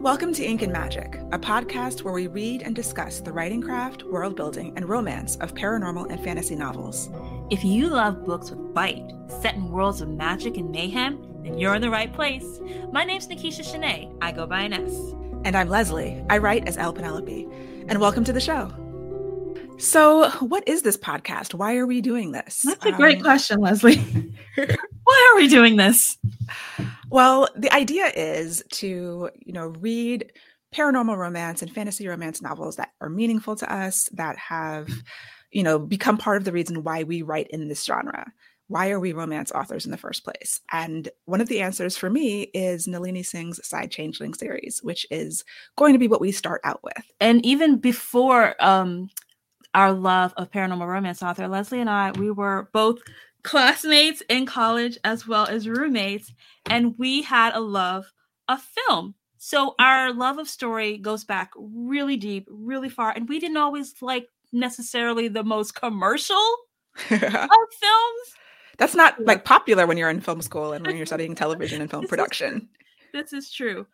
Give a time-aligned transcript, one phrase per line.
[0.00, 4.02] Welcome to Ink and Magic, a podcast where we read and discuss the writing craft,
[4.02, 7.10] world building, and romance of paranormal and fantasy novels.
[7.50, 11.74] If you love books with bite, set in worlds of magic and mayhem, then you're
[11.74, 12.60] in the right place.
[12.90, 14.10] My name's Nikisha Shanae.
[14.22, 14.94] I go by Ines.
[15.44, 16.24] And I'm Leslie.
[16.30, 16.94] I write as L.
[16.94, 17.46] Penelope.
[17.86, 18.72] And welcome to the show.
[19.76, 21.52] So, what is this podcast?
[21.52, 22.62] Why are we doing this?
[22.62, 23.98] That's a great um, question, Leslie.
[24.56, 26.16] Why are we doing this?
[27.10, 30.32] Well, the idea is to, you know, read
[30.74, 34.88] paranormal romance and fantasy romance novels that are meaningful to us, that have,
[35.50, 38.32] you know, become part of the reason why we write in this genre.
[38.68, 40.60] Why are we romance authors in the first place?
[40.70, 45.44] And one of the answers for me is Nalini Singh's Psy-Changeling series, which is
[45.76, 47.02] going to be what we start out with.
[47.18, 49.10] And even before um,
[49.74, 53.00] our love of paranormal romance author, Leslie and I, we were both
[53.42, 56.32] classmates in college as well as roommates,
[56.66, 58.12] and we had a love
[58.48, 59.14] of film.
[59.38, 63.94] So our love of story goes back really deep, really far, and we didn't always
[64.00, 66.36] like necessarily the most commercial
[67.10, 68.34] of films.
[68.78, 71.90] That's not like popular when you're in film school and when you're studying television and
[71.90, 72.68] film production.
[73.14, 73.86] Is, this is true.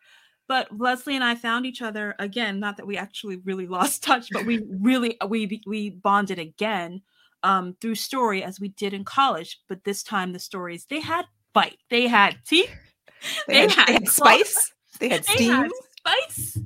[0.47, 4.29] But Leslie and I found each other again, not that we actually really lost touch,
[4.31, 7.01] but we really we we bonded again
[7.43, 9.59] um, through story as we did in college.
[9.67, 12.69] But this time the stories they had bite, they had teeth,
[13.47, 15.47] they, they, had, had, they had spice, they had steam.
[15.47, 16.57] They had spice.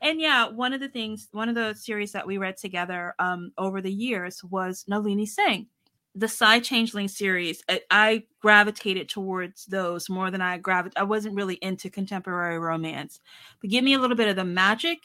[0.00, 3.52] and yeah, one of the things, one of the series that we read together um,
[3.58, 5.66] over the years was Nalini Singh.
[6.18, 10.98] The Psy-Changeling series, I, I gravitated towards those more than I gravitated.
[10.98, 13.20] I wasn't really into contemporary romance,
[13.60, 15.00] but give me a little bit of the magic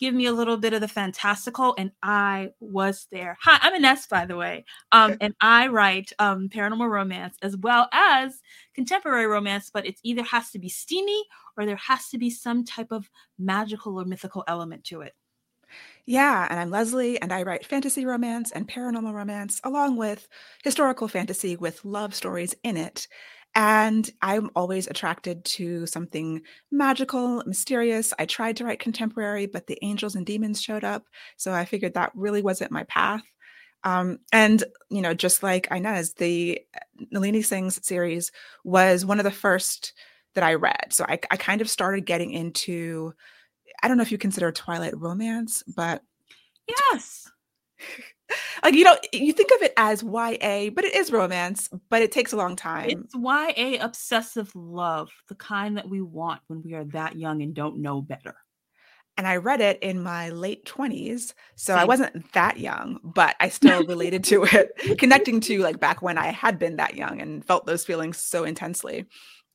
[0.00, 3.36] give me a little bit of the fantastical and i was there.
[3.42, 4.64] Hi i'm ines by the way.
[4.92, 8.40] Um, and i write um, paranormal romance as well as
[8.74, 11.24] contemporary romance but it either has to be steamy
[11.56, 15.14] or there has to be some type of magical or mythical element to it
[16.06, 20.26] yeah, and I'm Leslie, and I write fantasy romance and paranormal romance, along with
[20.64, 23.06] historical fantasy with love stories in it.
[23.54, 28.12] And I'm always attracted to something magical, mysterious.
[28.18, 31.04] I tried to write contemporary, but the angels and demons showed up.
[31.36, 33.24] So I figured that really wasn't my path.
[33.82, 36.60] Um, and, you know, just like Ines, the
[37.10, 38.30] Nalini Singh's series
[38.62, 39.94] was one of the first
[40.34, 40.92] that I read.
[40.92, 43.14] So I, I kind of started getting into,
[43.82, 46.02] I don't know if you consider Twilight romance, but.
[46.66, 47.30] Yes.
[48.62, 52.12] like you know you think of it as YA, but it is romance, but it
[52.12, 52.90] takes a long time.
[52.90, 57.54] It's YA obsessive love, the kind that we want when we are that young and
[57.54, 58.36] don't know better.
[59.16, 61.34] And I read it in my late 20s.
[61.54, 61.78] So Same.
[61.78, 66.16] I wasn't that young, but I still related to it, connecting to like back when
[66.16, 69.06] I had been that young and felt those feelings so intensely.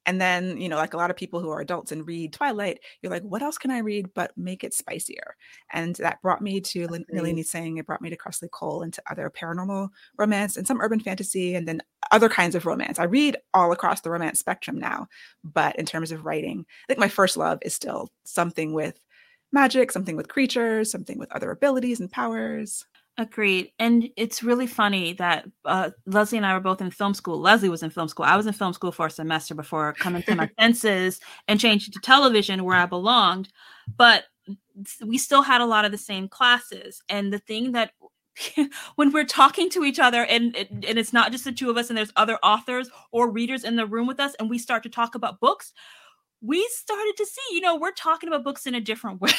[0.05, 2.79] And then, you know, like a lot of people who are adults and read Twilight,
[3.01, 5.35] you're like, what else can I read but make it spicier?
[5.73, 7.77] And that brought me to Lin- Nalini Singh.
[7.77, 11.55] It brought me to Kresley Cole and to other paranormal romance and some urban fantasy
[11.55, 12.99] and then other kinds of romance.
[12.99, 15.07] I read all across the romance spectrum now.
[15.43, 18.99] But in terms of writing, I think my first love is still something with
[19.51, 22.85] magic, something with creatures, something with other abilities and powers.
[23.17, 23.71] Agreed.
[23.79, 27.39] And it's really funny that uh, Leslie and I were both in film school.
[27.39, 28.25] Leslie was in film school.
[28.25, 31.93] I was in film school for a semester before coming to my senses and changing
[31.93, 33.49] to television where I belonged.
[33.95, 34.25] But
[35.05, 37.01] we still had a lot of the same classes.
[37.07, 37.91] And the thing that
[38.95, 41.89] when we're talking to each other and, and it's not just the two of us
[41.89, 44.89] and there's other authors or readers in the room with us and we start to
[44.89, 45.71] talk about books
[46.41, 49.31] we started to see, you know, we're talking about books in a different way.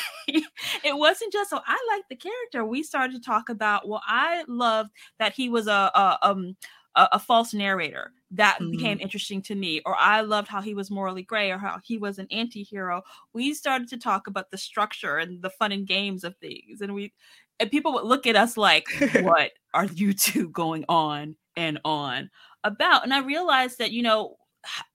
[0.85, 2.65] It wasn't just so I liked the character.
[2.65, 6.57] We started to talk about, well, I loved that he was a, a um
[6.97, 8.13] a, a false narrator.
[8.33, 8.71] That mm-hmm.
[8.73, 9.83] became interesting to me.
[9.87, 13.03] Or I loved how he was morally gray or how he was an anti-hero.
[13.33, 16.81] We started to talk about the structure and the fun and games of things.
[16.81, 17.13] And we
[17.61, 18.87] and people would look at us like,
[19.21, 22.31] what are you two going on and on
[22.65, 23.05] about?
[23.05, 24.37] And I realized that, you know,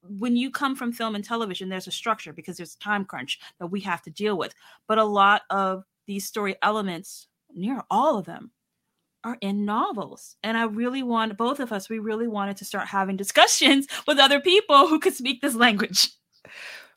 [0.01, 3.39] when you come from film and television, there's a structure because there's a time crunch
[3.59, 4.53] that we have to deal with.
[4.87, 8.51] But a lot of these story elements, near all of them,
[9.23, 10.35] are in novels.
[10.43, 14.19] And I really want both of us, we really wanted to start having discussions with
[14.19, 16.09] other people who could speak this language.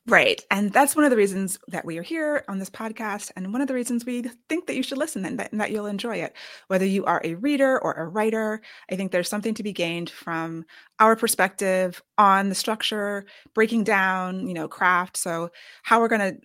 [0.07, 0.43] Right.
[0.51, 3.31] And that's one of the reasons that we are here on this podcast.
[3.35, 5.71] And one of the reasons we think that you should listen and that, and that,
[5.71, 6.35] you'll enjoy it.
[6.67, 8.61] Whether you are a reader or a writer,
[8.91, 10.65] I think there's something to be gained from
[10.99, 13.25] our perspective on the structure,
[13.55, 15.17] breaking down, you know, craft.
[15.17, 15.49] So,
[15.81, 16.39] how we're going to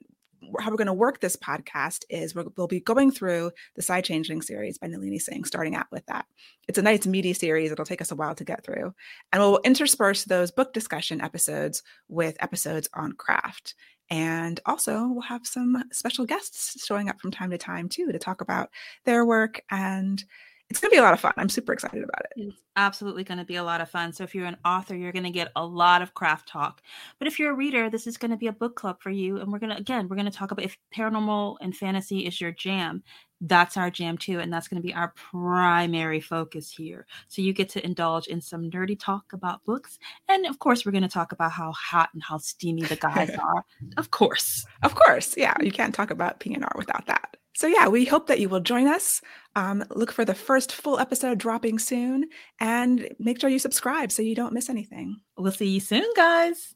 [0.58, 4.00] how we're going to work this podcast is we will be going through the Psy
[4.00, 6.26] changing series by Nalini Singh, starting out with that.
[6.69, 7.70] It's a nice meaty series.
[7.70, 8.94] It'll take us a while to get through.
[9.32, 13.75] And we'll intersperse those book discussion episodes with episodes on craft.
[14.10, 18.19] And also, we'll have some special guests showing up from time to time too to
[18.19, 18.70] talk about
[19.04, 20.25] their work and
[20.70, 21.32] it's going to be a lot of fun.
[21.37, 22.32] I'm super excited about it.
[22.37, 24.12] It's absolutely going to be a lot of fun.
[24.12, 26.81] So, if you're an author, you're going to get a lot of craft talk.
[27.19, 29.38] But if you're a reader, this is going to be a book club for you.
[29.38, 32.40] And we're going to, again, we're going to talk about if paranormal and fantasy is
[32.40, 33.02] your jam,
[33.40, 34.38] that's our jam too.
[34.38, 37.05] And that's going to be our primary focus here.
[37.26, 39.99] So, you get to indulge in some nerdy talk about books.
[40.28, 43.31] And of course, we're going to talk about how hot and how steamy the guys
[43.43, 43.64] are.
[43.96, 44.64] Of course.
[44.84, 45.37] Of course.
[45.37, 45.55] Yeah.
[45.61, 47.19] You can't talk about PNR without that.
[47.61, 49.21] So, yeah, we hope that you will join us.
[49.55, 52.25] Um, look for the first full episode dropping soon
[52.59, 55.21] and make sure you subscribe so you don't miss anything.
[55.37, 56.75] We'll see you soon, guys.